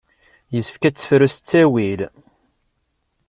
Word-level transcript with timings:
Yessefk 0.53 0.83
ad 0.87 0.95
tefru 0.95 1.27
s 1.33 1.35
talwit. 1.37 2.01